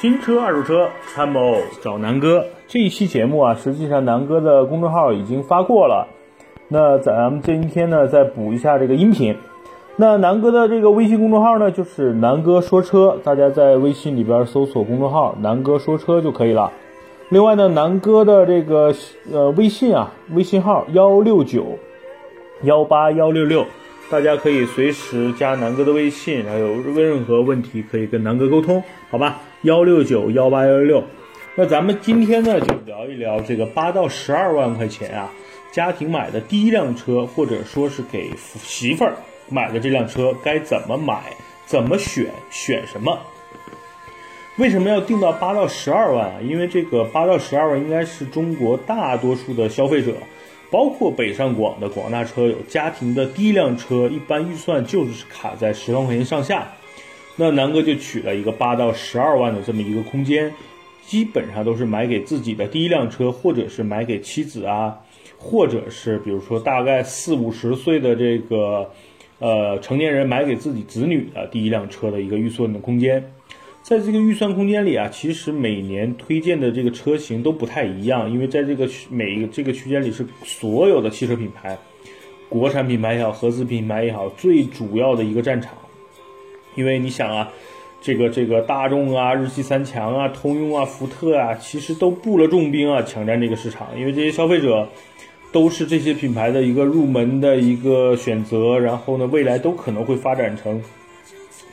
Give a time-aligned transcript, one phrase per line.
[0.00, 2.44] 新车二手车参谋找南哥。
[2.66, 6.08] 这一期节目啊，实际上南哥的公众号已经发过了。
[6.66, 9.36] 那咱们今天呢，再补一下这个音频。
[9.94, 16.72] 那南哥的这个微信公众号呢，就是南哥说车，大家在微信里边搜索公众号“南哥说车”就可以了。
[17.28, 18.92] 另外呢，南哥的这个
[19.30, 21.78] 呃微信啊，微信号幺六九
[22.62, 23.66] 幺八幺六六，
[24.08, 29.40] 大家可以随时加南哥的微信，然后有任何问题可以跟南哥沟通，好吧？
[29.62, 31.04] 幺六九幺八幺六六。
[31.56, 35.28] 那咱们今天呢，就聊一聊这个八到十二万块钱啊，
[35.72, 39.14] 家庭买的第一辆车，或者说是给媳妇儿
[39.48, 41.20] 买的这辆车，该怎么买，
[41.66, 43.18] 怎么选，选什么？
[44.56, 46.34] 为什么要定到八到十二万啊？
[46.40, 50.12] 因为这个八到十二万应该是中国大多数的消费者，
[50.72, 56.66] 包括北上广的广大车友，家庭的第一辆车，一般预算就是卡在十万块钱上下。
[57.36, 60.50] 那南哥就取了一个八到十二万的这么一个空间，
[61.06, 64.98] 基本上都是买给自己的第一辆车，或者是买给妻子啊，
[65.36, 68.90] 或者是比如说大概四五十岁的这个
[69.40, 73.22] 呃成年人买给自己子女的第一辆车的一个预算的空间。
[73.82, 81.76] 在这个预算空间里啊，其实每年推荐的这个车型都不太一样，因为在这个每一个这个区间里是所有的汽车品牌，
[82.48, 85.74] 国产品牌也好，合资品牌也好，最主要的一个战场。
[86.76, 87.52] 因为你想啊，
[88.00, 93.88] 这个这个大众啊、日系三强啊、通用啊、福特啊，其实都布了重兵啊，抢占这个市场。
[93.98, 94.88] 因为这些消费者
[95.50, 100.80] 都是这些品牌的一个入门的一个选择，然后呢，未来都可能会发展成。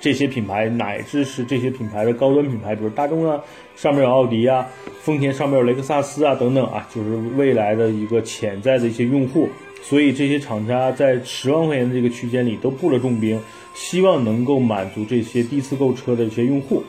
[0.01, 3.41] 这些品牌乃至是这些品牌的高端品牌，比如大众啊，
[3.75, 4.65] 上面有奥迪啊，
[5.01, 9.49] 丰田上面有雷克萨斯啊，等等啊，就是未来的一个潜在的一些用户。
[9.81, 13.39] 所以这些厂家在十万块钱的这个区间里都布了重兵，
[13.73, 16.83] 希望能够满足这些第一次购车的一些用户。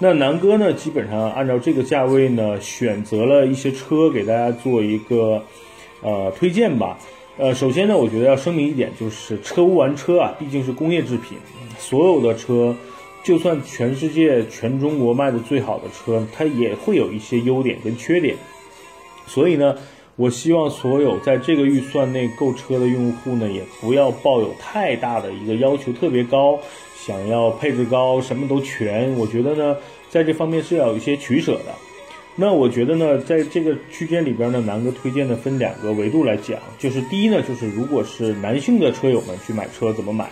[0.00, 5.42] 那南哥呢，基本上按照这个价位呢，选择了一些车给大家做一个
[6.02, 6.98] 呃推荐吧。
[7.36, 11.36] 呃，首先呢，我觉得要声明一点，就是车无完车啊，毕竟是工业制品。
[11.80, 12.72] 所有的车，
[13.24, 18.36] 就算全世界全中国卖的最好的车，它也会有一些优点跟缺点。
[19.26, 19.76] 所以呢，
[20.14, 26.56] 我希望所有在这个预算内购车的用户呢，也不要抱有太大的一个要求，特别高，
[26.96, 29.12] 想要配置高，什么都全。
[29.18, 29.76] 我觉得呢，
[30.08, 31.74] 在这方面是要有一些取舍的。
[32.36, 40.26] 那我觉得呢，在这个区间里边呢，南哥推荐的分两个维度来讲，就是第一呢，就是如果是男性的车友们去买车怎么买；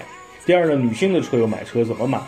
[0.44, 2.20] 第二呢，女性的车友买车怎么买。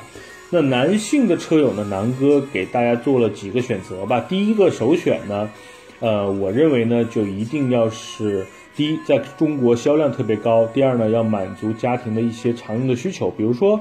[0.51, 4.21] 那男性的车友呢，南哥给大家做了几个选择吧。
[4.29, 5.51] 第一个首选呢，
[5.99, 8.47] 呃，我认为呢，就一定要是
[8.77, 13.81] 第一，在中国销量特别高；第二呢，要满足家庭的一些常用的需求，比如说，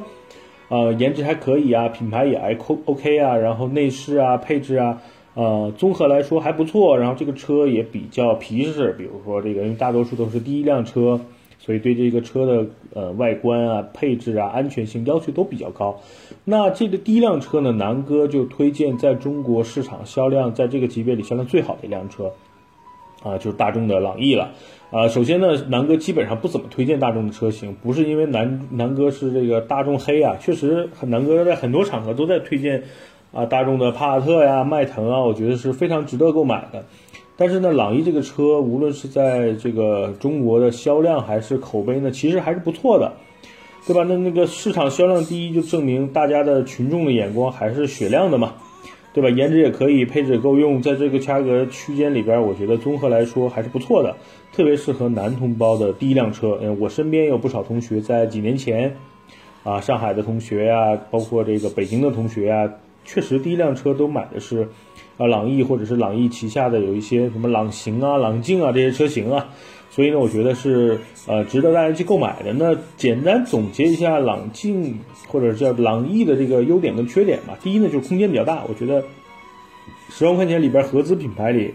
[0.69, 4.97] 呃，颜值还可以啊，品牌也还 OK 啊，然后内饰啊、配置啊。
[5.35, 11.19] 呃，综合来说还不错，然后这个车也比较皮实，比如说这个，因为大多数都是第一辆车，
[11.57, 15.99] 所以对这个车的呃外观啊、配置啊、安全性要求都比较高。
[16.45, 22.31] 那这个第一辆车呢，南哥就推荐在中国市场销量在这个级别里销量最好的一辆车，
[23.23, 24.51] 啊，就是大众的朗逸了。
[24.91, 32.83] 啊，首先呢，南哥基本上不怎么推荐大众的车型，不是因为南南哥是这个大众黑啊，确实南哥在很多场合都在推荐。
[33.33, 36.85] 啊，大众的帕萨特呀、迈腾啊，我觉得是非常值得购买的。
[37.35, 43.13] 但是呢，朗逸这个车，无论是在这个中国的销量还是口碑呢，其实还是不错的，
[43.87, 44.05] 对吧？
[44.07, 48.53] 那那个市场销量第一，就证明大家的群众的眼光还是雪亮的嘛，
[49.13, 49.31] 对吧？
[49.31, 54.15] 颜值也可以，配置也够用，在这个价格区间里边，我觉得综合来说还是不错的，
[54.51, 56.59] 特别适合男同胞的第一辆车。
[56.61, 58.95] 嗯，我身边有不少同学在几年前，
[59.63, 62.71] 啊，上海的同学呀，包括这个北京的同学呀。
[63.05, 64.69] 确实，第一辆车都买的是，
[65.17, 69.49] 啊，朗逸或者是朗逸旗下的有一些什么朗行啊、朗境啊这些车型啊，
[69.89, 72.53] 所以呢，我觉得是呃值得大家去购买的。
[72.53, 77.57] 那简单总结一下朗境或者叫朗逸的这个优点跟缺点吧。
[77.61, 79.03] 第一呢，就是空间比较大，我觉得
[80.09, 81.73] 十万块钱里边合资品牌里，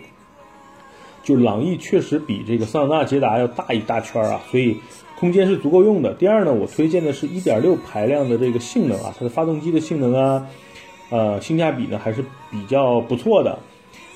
[1.22, 4.78] 就朗逸确实比这个桑塔纳、捷达要大一大圈啊，所以
[5.18, 6.14] 空间是足够用的。
[6.14, 10.46] 第二呢，我推荐的是1.6排量的这个性能啊，它的发动机的性能啊。
[11.10, 13.58] 呃，性价比呢还是比较不错的。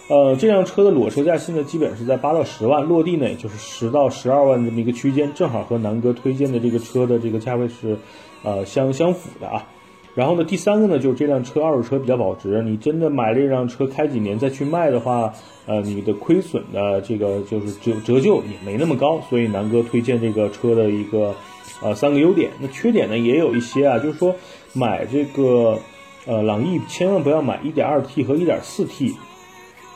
[0.08, 7.96] 呃，这辆车的裸车价现在基本是在八到十万，落地呢也就是十到十二万这么一个区间，正好和南哥推荐的这个车的这个价位是
[8.42, 9.66] 呃相相符的啊。
[10.14, 15.32] 然后呢，第三个呢，就是这辆车二手车比较保值，你真的买这辆车开几年再去卖的话，
[15.64, 21.34] 呃，你的亏损的这个就是折折旧也没那么高，所以南哥推荐这个车的一个
[21.80, 22.50] 呃三个优点。
[22.60, 24.36] 那缺点呢也有一些啊，就是说
[24.74, 25.78] 买这个
[26.26, 29.14] 呃朗逸千万不要买 1.2T 和 1.4T，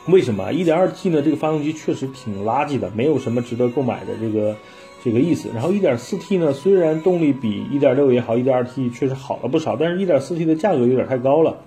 [0.07, 4.55] 为什么？1.2T 呢这个发动机确实挺垃圾的，没有什么值得购买的这个。
[5.03, 11.59] 这个意思，然后 1.4T 呢，虽然动力比1.6也好，1.2T 确实好了不少，但是 1.4T 的价格有点太高了，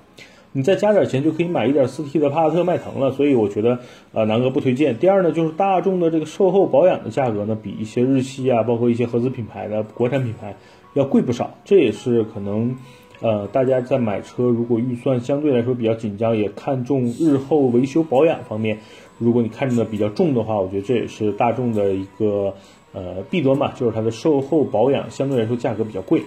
[0.53, 3.79] 你再加点钱就可以买 1.4T 的帕萨特迈腾了，所以我觉得
[4.13, 4.99] 呃南哥不推荐。
[4.99, 10.57] 第二呢，就是大众的这个售后保养的价格呢，比一些日系啊，包括一些合资品牌的国产品牌
[10.95, 12.77] 要贵不少，这也是可能
[13.21, 18.79] 呃大家在买车如果预算相对来说比较紧张，也看重日后维修保养方面，
[19.19, 22.55] 如果你看的比较重的话，我觉得这也是大众的一个。
[22.93, 26.25] 呃，弊端嘛，就是它的售后保养相对来说价格比较贵。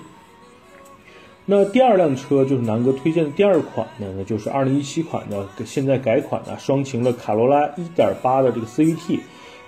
[1.45, 7.68] 那第二辆车就是南哥推荐的第二款呢，那就是2017款的现在改款的双擎的卡罗拉
[7.98, 9.19] 1.8的这个 CVT。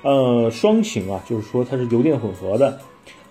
[0.04, 2.80] 呃，双擎啊，就是说它是油电混合的。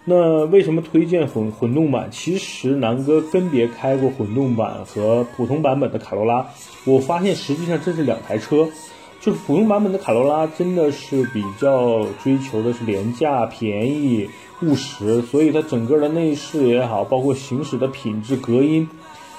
[0.05, 2.09] 那为什么推荐混混动版？
[2.11, 6.47] 其实南哥分别开过混动版和普通版本的卡罗拉，
[6.85, 8.69] 我发现实际上这是两台车。
[9.21, 14.29] 就是普通版本的卡罗拉真的是比较追求的是廉价、便宜、
[14.61, 18.87] 务实，所以它整个的内饰也好，包括行驶的品质、隔音，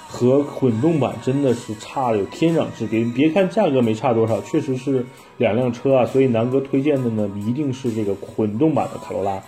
[0.07, 3.05] 和混动版真的是差有天壤之别。
[3.13, 5.05] 别看价格没差多少，确实是
[5.37, 6.03] 两辆车啊。
[6.03, 9.39] 所以南哥推荐的呢，一定是这个混动版的卡罗拉，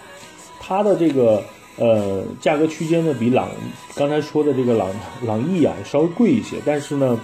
[0.68, 1.42] 它的这个
[1.78, 3.50] 呃价格区间呢，比朗
[3.96, 4.90] 刚才说的这个朗
[5.26, 7.18] 朗逸啊稍微贵一些，但是呢，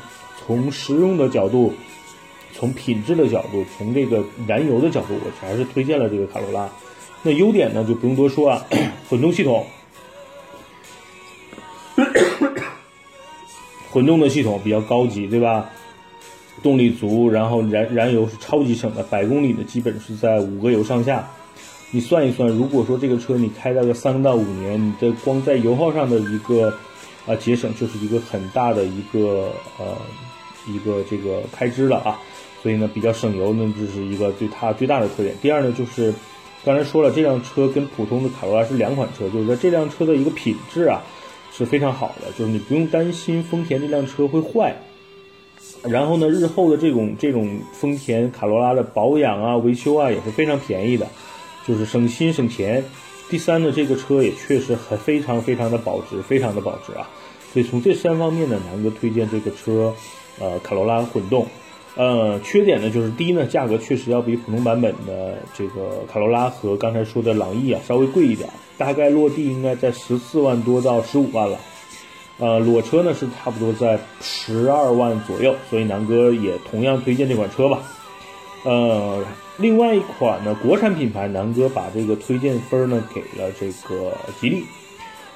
[0.46, 1.74] 从实用的角度。
[2.56, 6.70] 从品质的角度，从这个燃油的角度，我还是推荐了这个卡罗拉。
[7.24, 8.64] 那优点呢，就不用多说啊，
[9.10, 9.66] 混动系统，
[13.90, 15.68] 混动的系统比较高级，对吧？
[16.62, 21.28] 动力足，然后燃燃油是超级省的，百公里的基本是在五个油上下。
[21.94, 26.74] 你算一算，如果说这个车你开到个三到五年，你的光在油耗上的一个
[27.28, 29.96] 啊节省，就是一个很大的一个呃
[30.68, 32.20] 一个这个开支了啊。
[32.64, 35.36] 所以呢，比较省油，那这是一个对它最大的特点。
[35.40, 36.12] 第二呢，就是
[36.66, 41.04] 刚才说了，这辆车跟普通的卡罗拉是两款车，就是说这辆车的一个品质啊
[41.52, 44.76] 是非常好的，就是你不用担心丰田这辆车会坏。
[45.84, 51.06] 然后呢，日后的这种这种丰田卡罗拉的保养啊、维修啊也是非常便宜的，
[51.68, 52.84] 就是省心省钱。
[53.30, 57.10] 第三呢，这个车也确实很非常非常的保值，非常的保值啊。
[57.52, 59.94] 所以从这三方面呢，南哥推荐这个车，
[60.40, 61.48] 呃，卡罗拉混动。
[61.96, 71.60] 呃，缺点呢，就是第一呢，价格确实要比普通版本的这个卡罗拉和刚才说的朗逸啊稍微贵一点，大概落地应该在十四万多到十五万了。
[72.40, 77.84] 呃，裸车呢是差不多在十二万左右，所以南哥也同样推荐这款车吧。
[78.64, 79.24] 呃，
[79.58, 84.12] 另外一款呢，国产品牌，南哥把这个推荐分呢给了这个
[84.42, 84.64] 吉利。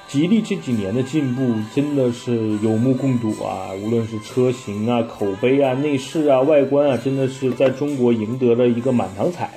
[0.08, 3.70] 吉利这几年的进步真的是有目共睹啊！
[3.84, 9.50] 无论是车型啊、口碑啊、内饰啊、外观啊，真的是在中国赢得了一个满堂彩。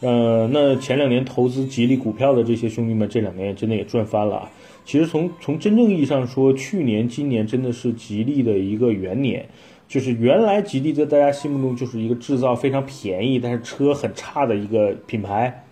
[0.00, 4.50] 呃，那前两年投资吉利股票的这些兄弟们，这两年真的也赚翻了！
[4.84, 9.48] 其实从从真正意义上说，去年、今年真的是吉利的一个元年。
[9.90, 15.64] 就是原来吉利在大家心目中就是一个制造非常便宜，但是车很差的一个品牌。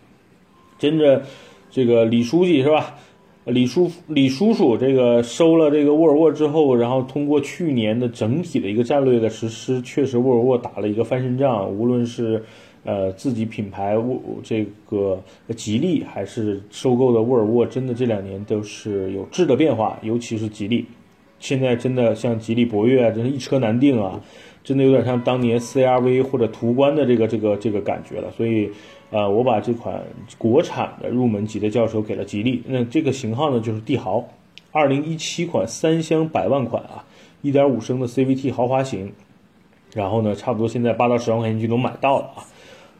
[0.76, 1.22] 真的，
[1.70, 2.96] 这个李书记是吧？
[3.44, 11.70] 李叔李叔叔这个收了这个沃尔沃之后，然后通过去年的整体的一个战略的实施，确实沃尔沃打了一个翻身仗。
[11.70, 12.42] 无论是
[12.82, 15.22] 呃自己品牌沃这个
[15.54, 19.96] 吉利，还是收购的沃尔沃，真的这两年都是有质的变化。
[20.02, 20.84] 尤其是吉利，
[21.38, 24.20] 现在真的像吉利博越啊，真是一车难定啊，
[24.62, 28.30] 真的有点像当年 CRV 或者途观的这个这个这个感觉了。
[28.30, 28.70] 所以。
[29.10, 30.04] 呃，我把这款
[30.36, 32.62] 国产的入门级的轿车给了吉利。
[32.66, 34.22] 那这个型号呢，就是帝豪，
[34.70, 37.02] 二零一七款三厢百万款啊，
[37.40, 39.10] 一点五升的 CVT 豪华型。
[39.94, 42.44] 然后呢，差不多现在八到十万块钱就能买到了啊。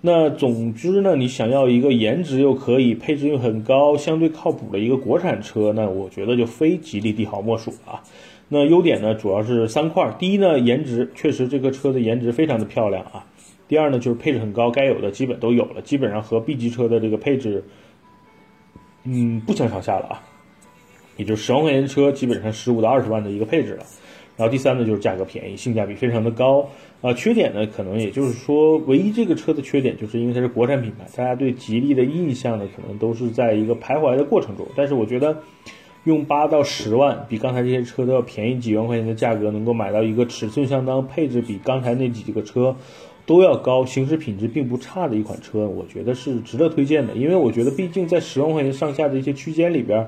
[0.01, 8.03] 那总之呢，你想要一个颜值又可以、配置又很高、相对靠谱的一个国产车，那我觉得就非吉利帝豪莫属啊。
[8.49, 10.15] 那优点呢，主要是三块。
[10.19, 13.27] 第一呢，颜值确实这个车的颜值非常的漂亮啊。
[13.67, 17.65] 第二呢，就是配置很高，该有的基本都有了，基本上和 B 级车的这个配置，
[19.05, 20.23] 嗯，不相上下了啊。
[21.17, 23.85] 也就十万块钱的车，基本上十五到二十万的一个配置了。
[24.39, 26.71] 然后第三呢，就是价格便宜，性价比非常的高
[27.03, 27.13] 啊。
[27.13, 34.67] 缺点呢，可能也就是说，唯一这个车的缺点，就是因为它是国产品牌，大家对吉利的印象呢，可能都是在一个徘徊的过程中。
[34.75, 35.37] 但是我觉得。
[36.05, 42.75] 用八到十万，比刚才这些车都要便宜几万块钱的价格，能够买到一个尺寸相当、配置比刚才那几个车
[43.27, 47.15] 都要高、行驶品质并不差的一款车，我觉得是值得推荐的。
[47.15, 50.07] 因为我觉得，毕竟在十万块钱上下的一些区间里边。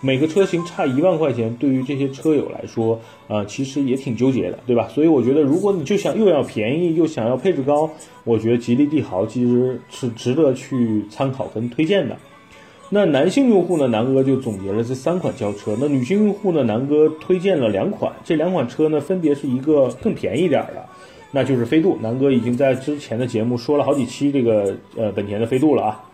[0.00, 4.86] 每个车型差一万块钱，对于这些车友来说，啊，其实也挺纠结的，对吧？
[4.88, 7.90] 所以我觉得，如果你就想又要便宜又想要配置高，
[8.24, 12.16] 我觉得吉利帝豪其实是值得去参考跟推荐的。
[12.90, 15.76] 那男性用户呢，南哥就总结了这三款轿车。
[15.80, 20.84] 那女性用户呢，南哥推荐了两款，这两款车呢，分别是一个更便宜一点的，
[21.32, 21.98] 那就是飞度。
[22.00, 26.04] 南哥已经在之前的节目说了好几期这个呃本田的飞度了啊。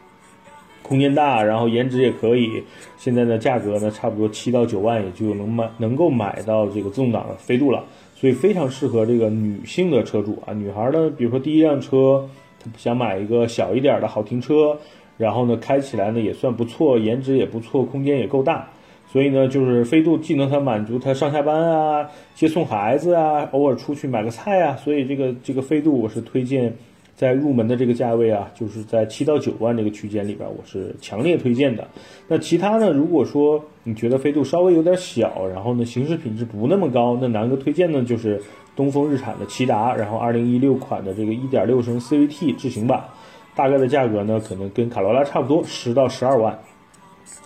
[0.83, 2.63] 空间大，然后颜值也可以，
[2.97, 7.85] 现在的价格呢，差不多七到九万，也就能买能够买到这个自动挡的飞度了，
[8.15, 10.53] 所以非常适合这个女性的车主啊。
[10.53, 14.77] 女孩呢，比如说第一辆车，她想买一个小一点的好停车，
[15.17, 18.69] 然后呢开起来呢也算不错，颜值也不错，空间也够大，
[19.11, 26.75] 所以呢就是飞度既能它满足她上下班啊、接送孩子啊、偶尔出去买个菜啊，所以这个这个飞度我是推荐。
[27.23, 31.87] 在入门的这个价位啊，就是在七到九万这个区间里边，我是强烈推荐的。
[32.27, 32.91] 那其他呢？
[32.91, 38.43] 如果说你觉得飞度稍微有点小，然后呢行驶品质不那么高，那南哥推荐呢就是
[38.75, 43.05] 东风日产的骐达，然后二零一六款的这个一点六升 CVT 智行版，
[43.55, 46.59] 大概的价格呢可能跟卡罗拉差不多，十到十二万。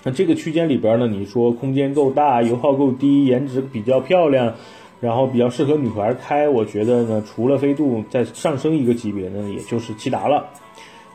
[0.05, 4.55] 那这个区间里边呢，你说空间够大，油耗够低，颜值比较漂亮。
[5.01, 10.47] 然后比较适合女孩开，我觉得呢，除了飞度再上升一个级别呢，也就是骐达了。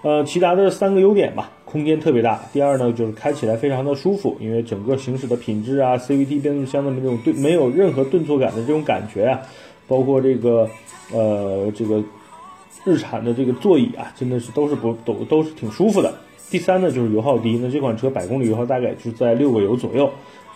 [0.03, 2.39] 呃，骐达的三个优点吧，空间特别大。
[2.51, 9.41] 第二呢，就是开起来非常的舒服，因为整个行驶的品质啊，CVT 变速箱的那种对没有任何顿挫感的这种感觉啊，
[9.87, 10.67] 包括这个
[11.11, 12.03] 呃这个
[12.83, 16.13] 日产的这个座椅啊，真的是都是不都都是挺舒服的。
[16.49, 20.11] 第三呢，就是油耗低，那这款车百公里油耗大概就在六个油左右。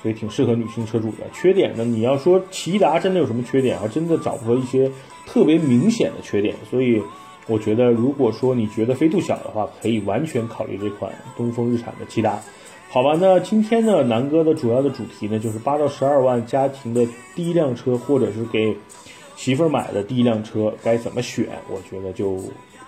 [0.06, 1.26] 所以挺适合女性车主的。
[1.34, 3.88] 缺点呢，你要说骐达真的有什么缺点啊？
[3.88, 4.88] 真的找不到一些
[5.26, 6.56] 特别明显的缺点。
[6.70, 7.02] 所以
[7.48, 12.40] 我觉得，如果说你觉得飞度小的话，可以完全考虑这款东风日产的骐达。
[12.88, 18.78] 好吧，那今天呢，南哥的主要的主题呢，就是八到十二万家庭的第一辆车，或者是给
[19.36, 21.48] 媳妇儿买的第一辆车该怎么选？
[21.68, 22.40] 我觉得就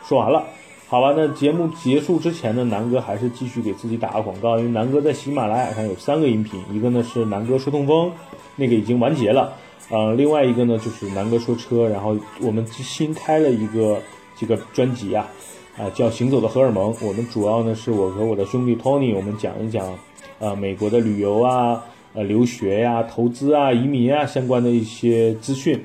[0.07, 0.45] 说完了。
[0.89, 8.10] 好吧，那节目结束之前呢，南哥还是继续给自己打个广告，因为南哥在喜马拉雅上有三个音频，一个呢是南哥说痛风，
[8.56, 9.51] 那个已经完结了，
[9.89, 14.01] 呃，另外一个呢就是南哥说车，然后我们新开了一个
[14.38, 15.27] 这个专辑啊，
[15.77, 19.86] 啊叫行走的荷尔蒙，我们主要呢是我和我的兄弟 Tony，我们讲一讲，
[20.39, 25.84] 呃美国的旅游啊，呃留学呀、投资啊、移民啊相关的一些资讯。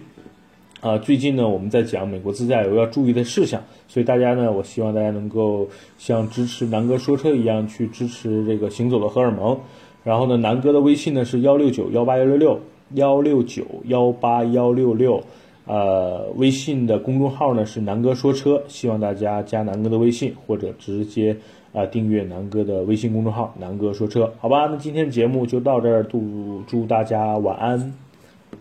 [0.82, 9.56] 啊，最近呢，我们在讲美国自驾游要注意的事项，所以大家呢，我希望大家能够像支持南哥说车一样去支持这个行走的荷尔蒙。
[10.02, 12.60] 然后呢，南哥的微信呢是幺六九幺八幺六六
[12.94, 15.22] 幺六九幺八幺六六，
[15.66, 21.36] 呃，微信的公众号呢是南哥说车，希望大家加南哥的微信或者直接
[21.72, 24.66] 啊订阅南哥的微信公众号南哥说车，好吧？
[24.66, 27.94] 那今天节目就到这儿，祝祝大家晚安，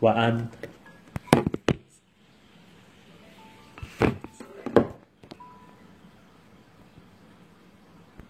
[0.01, 0.47] 晚安。